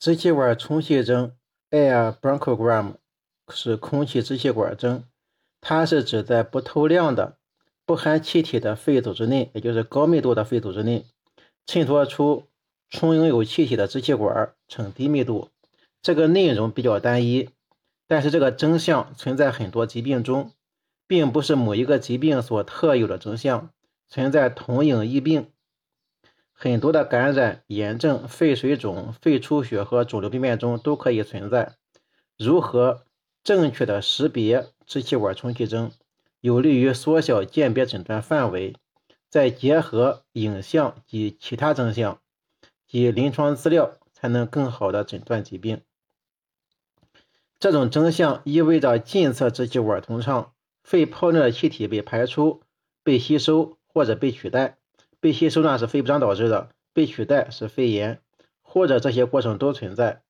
[0.00, 1.32] 支气管充气征
[1.70, 2.94] （air bronchogram）
[3.50, 5.04] 是空气支气管征，
[5.60, 7.36] 它是指在不透亮的、
[7.84, 11.04] 不含气体的肺组织内，也就是高密度的肺组织内，
[11.66, 12.46] 衬托出
[12.88, 15.50] 充盈有气体的支气管呈低密度。
[16.00, 17.50] 这个内容比较单一，
[18.06, 20.52] 但是这个征象存在很多疾病中，
[21.06, 23.68] 并不是某一个疾病所特有的征象，
[24.08, 25.50] 存在同影异病。
[26.62, 31.76] 很多的感染、炎症、肺水肿、肺出血和肿瘤病变中都可以存在。
[32.36, 33.06] 如何
[33.42, 35.90] 正确的识别支气管充气征，
[36.42, 38.76] 有利于缩小鉴别诊断范围，
[39.30, 42.20] 再结合影像及其他征象
[42.86, 45.80] 及临床资料，才能更好的诊断疾病。
[47.58, 50.52] 这种征象意味着近侧支气管通畅，
[50.82, 52.60] 肺泡内的气体被排出、
[53.02, 54.76] 被吸收或者被取代。
[55.20, 58.20] 被吸收呢是肺不张导致的，被取代是肺炎，
[58.62, 60.22] 或者这些过程都存在。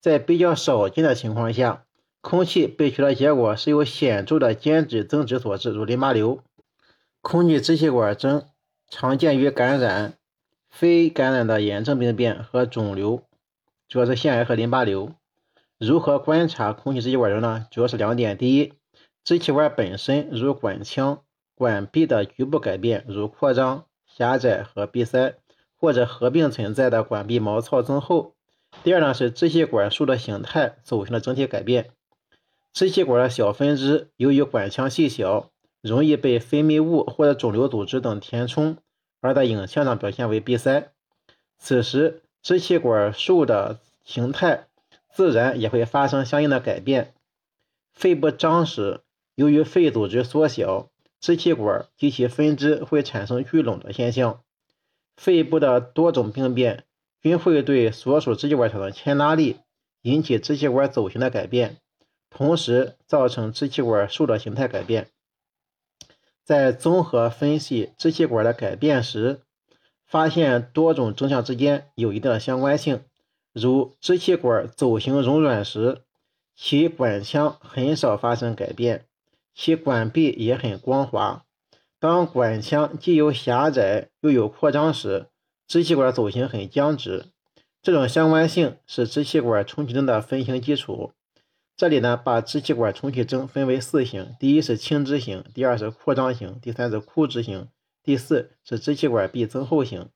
[0.00, 1.84] 在比较少见的情况下，
[2.20, 6.40] 空气被取的结果是由显著的间质增殖所致，如淋巴瘤。
[7.20, 8.44] 空气支气管征
[8.88, 10.14] 常见于感染、
[10.70, 13.22] 非感染的炎症病变和肿瘤，
[13.88, 15.12] 主要是腺癌和淋巴瘤。
[15.78, 17.66] 如何观察空气支气管征呢？
[17.72, 18.72] 主要是两点：第一，
[19.24, 21.22] 支气管本身如管腔、
[21.56, 23.84] 管壁的局部改变，如扩张。
[24.18, 25.36] 狭窄和闭塞，
[25.76, 28.34] 或者合并存在的管壁毛糙增厚。
[28.82, 31.90] 第二呢是支气管束的形态走形的整体改变。
[32.72, 38.78] 支气管的小分支由于管腔细小，容易被分泌物或者肿瘤组织等填充，
[39.20, 40.90] 而在影像上表现为闭塞。
[41.56, 44.66] 此时支气管束的形态
[45.14, 47.14] 自然也会发生相应的改变。
[47.92, 49.02] 肺部张时，
[49.36, 50.90] 由于肺组织缩小。
[51.20, 54.42] 支气管及其分支会产生聚拢的现象。
[55.16, 56.84] 肺部的多种病变
[57.20, 59.56] 均会对所属支气管产生牵拉力，
[60.02, 61.78] 引起支气管走形的改变，
[62.30, 65.08] 同时造成支气管束的形态改变。
[66.44, 69.40] 在综合分析支气管的改变时，
[70.06, 73.02] 发现多种征象之间有一定的相关性。
[73.52, 76.02] 如支气管走形柔软时，
[76.54, 79.07] 其管腔很少发生改变。
[79.60, 81.44] 其管壁也很光滑。
[81.98, 85.26] 当管腔既有狭窄又有扩张时，
[85.66, 87.26] 支气管走形很僵直。
[87.82, 91.10] 这种相关性是支气管充气征的分型基础。
[91.76, 97.66] 这里呢，把支气管充气征分为四型：第一是轻支型，第二是扩张型，第三是枯支型，
[98.04, 100.08] 第四是支气管壁增厚型。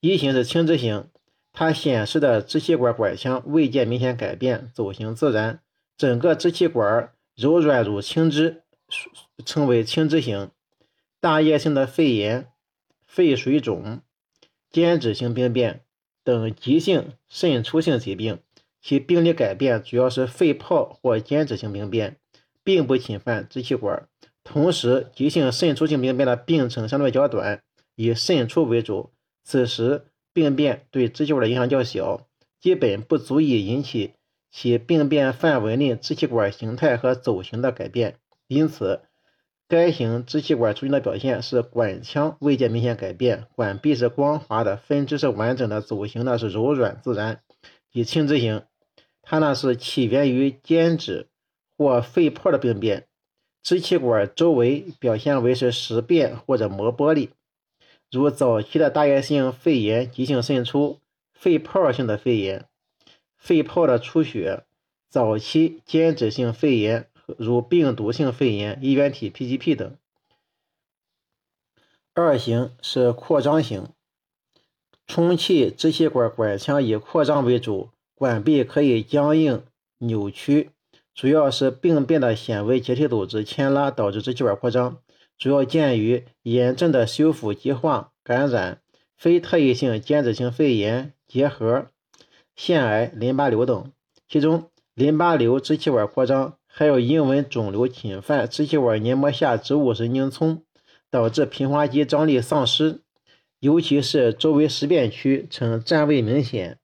[0.00, 1.08] 一型是轻支型，
[1.50, 5.62] 它显示的支气管管腔未见明显改变，走形自然，
[5.96, 7.14] 整个支气管。
[7.40, 8.64] 柔软如轻支，
[9.46, 10.50] 称为轻支型。
[11.20, 12.48] 大叶性的肺炎、
[13.06, 14.02] 肺水肿、
[14.70, 15.80] 间质性病变
[16.22, 18.40] 等急性渗出性疾病，
[18.82, 22.18] 其病理改变主要是肺泡或间质性病变，
[22.62, 24.06] 并不侵犯支气管。
[24.44, 27.62] 同时，急性渗出性病变的病程相对较短，
[27.94, 32.26] 以渗出为主，此时病变对支气管的影响较小，
[32.60, 34.12] 基本不足以引起。
[34.50, 38.16] 其病变范围内支气管形态和走形的改变，
[38.48, 39.02] 因此
[39.68, 47.40] 该型支气管出现的表现是管腔未见明显改变，管壁是光滑的，分支是完整的，走形呢是柔软自然，
[47.92, 48.64] 即轻支型。
[49.22, 51.28] 它呢是起源于间质
[51.76, 53.06] 或肺泡的病变，
[53.62, 57.28] 支气管周围表现为是实变或者磨玻璃，
[58.10, 60.98] 如早期的大叶性肺炎、急性渗出、
[61.32, 62.66] 肺泡性的肺炎。
[63.40, 64.64] 肺泡的出血，
[65.08, 67.08] 早期间质性肺炎，
[67.38, 69.96] 如病毒性肺炎、衣原体 PGP 等。
[72.12, 73.88] 二型是扩张型，
[75.06, 79.64] 充气支气管管腔以扩张为主，管壁可以僵硬、
[79.98, 80.70] 扭曲，
[81.14, 84.98] 主要是病变的显微结缔组织牵拉导致支气管扩张，
[85.38, 88.82] 主要见于炎症的修复、激化、感染、
[89.16, 91.86] 非特异性间质性肺炎、结核。
[92.62, 93.90] 腺癌、淋巴瘤等，
[94.28, 100.62] 其中淋巴瘤支气管扩张，还有因为肿瘤侵犯支气管黏膜下植物神经丛，
[101.08, 103.00] 导致平滑肌张力丧失，
[103.60, 106.76] 尤其是周围实变区呈占位明显，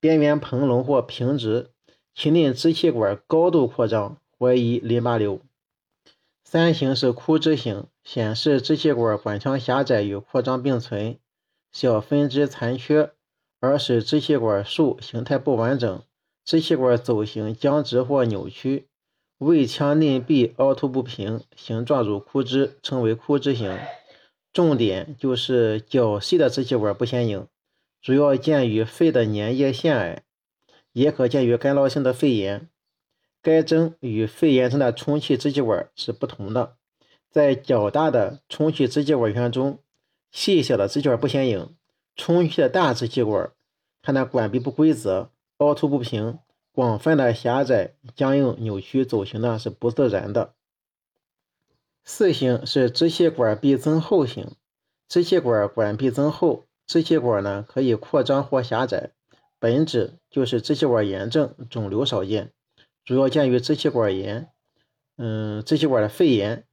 [0.00, 1.70] 边缘膨隆或平直，
[2.12, 5.40] 其内支气管高度扩张，怀疑淋巴瘤。
[6.42, 11.16] 三型是枯枝型，显示支气管管腔狭窄与扩张并存，
[11.70, 13.12] 小分支残缺。
[13.60, 16.02] 而使支气管束形态不完整，
[16.44, 18.88] 支气管走形僵直或扭曲，
[19.38, 23.78] 胃腔内壁凹凸不平，形状如枯枝，称为枯枝型。
[24.52, 27.46] 重点就是较细的支气管不显影，
[28.02, 30.24] 主要见于肺的粘液腺癌。
[30.92, 32.68] 也可见于干扰性的肺炎。
[33.40, 36.76] 该征与肺炎症的充气支气管是不同的，
[37.30, 39.78] 在较大的充气支气管圈中，
[40.32, 41.76] 细小的支气管不显影；
[42.16, 43.52] 充气的大支气管，
[44.02, 46.38] 它的管壁不规则，凹凸不平，
[46.72, 50.54] 广泛的狭窄、僵硬、扭曲，走形呢是不自然的。
[52.04, 54.56] 四型是支气管壁增厚型，
[55.08, 59.12] 支气管管壁增厚，支气管呢可以扩张或狭窄，
[59.58, 62.52] 本质就是支气管炎症，肿瘤少见，
[63.04, 64.48] 主要见于支气管炎，
[65.16, 66.66] 嗯，支气管的肺炎，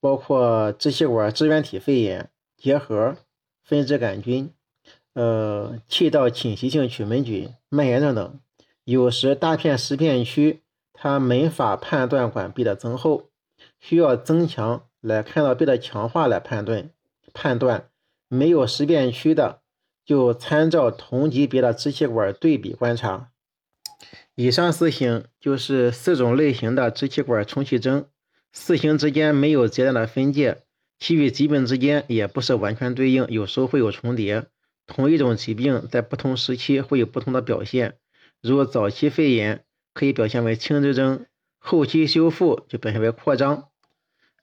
[0.00, 3.16] 包括支气管支原体肺炎、结核、
[3.62, 4.52] 分支杆菌。
[5.14, 8.40] 呃，气道侵袭性曲门菌蔓延症等，
[8.84, 10.62] 有时大片实片区
[10.92, 13.30] 它没法判断管壁的增厚，
[13.80, 16.90] 需要增强来看到壁的强化来判断。
[17.32, 17.88] 判断
[18.28, 19.60] 没有实片区的，
[20.04, 23.30] 就参照同级别的支气管对比观察。
[24.34, 28.06] 以上四型就是四种类型的支气管充气征，
[28.52, 30.62] 四型之间没有阶段的分界，
[30.98, 34.46] 其与疾病之间也不是完全对应，有时候会有重叠。
[34.86, 37.96] 同一种疾病在不同时期会有不同的表现，
[38.42, 41.26] 如早期肺炎可以表现为轻支征，
[41.58, 43.68] 后期修复就表现为扩张。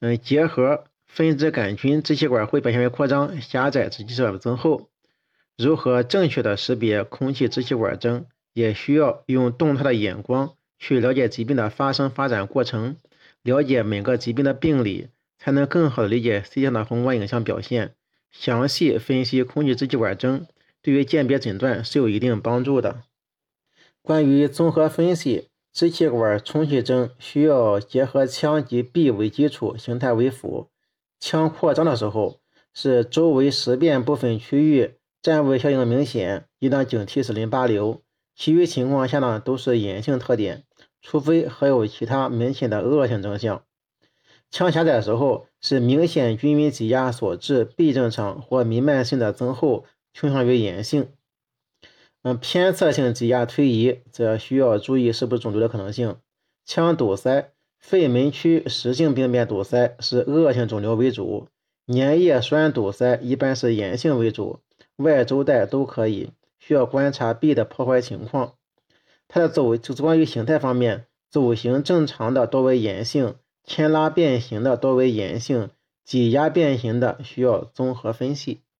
[0.00, 4.90] 嗯，结核、分支杆菌支气管会表现为扩张、狭窄、支气管增厚。
[5.56, 12.96] 如何正确的识别空气支气管征，也需要用动态的眼光去了解疾病的发生发展过程，
[13.42, 17.94] 了解每个疾病的病理，才能更好的理解 C 项的宏观影像表现。
[18.30, 20.46] 详细分析空气支气管征，
[20.82, 23.02] 对于鉴别诊断是有一定帮助的。
[24.02, 30.68] 关于综合分析，支气管充气征需要结合腔及壁为基础，形态为辅。
[31.20, 32.40] 腔扩张的时候，
[32.72, 38.02] 是周围实变部分区域占位效应明显，应当警惕是淋巴瘤。
[38.36, 40.62] 其余情况下呢，都是炎性特点，
[41.02, 43.64] 除非还有其他明显的恶性征象。
[44.50, 49.84] 腔狭窄的时候，是明显均匀挤压所致壁正常或弥漫性的增厚，
[50.14, 51.08] 倾向于炎性。
[52.22, 56.16] 嗯，偏侧性挤压推移则需要注意是不是肿瘤的可能性。
[56.64, 61.48] 腔堵塞、肺门区实性病变堵塞是恶性肿瘤为主，
[61.86, 64.60] 粘液栓堵塞一般是炎性为主，
[64.96, 68.54] 外周带都可以，需要观察壁的破坏情况。
[69.28, 73.36] 它的走就是关于形态方面，走形正常的多为炎性。
[73.68, 75.68] 牵拉变形的多为炎性，
[76.02, 78.62] 挤压变形的需要综合分析。